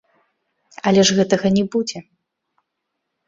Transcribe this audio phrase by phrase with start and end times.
[0.91, 1.99] Але ж гэтага не будзе.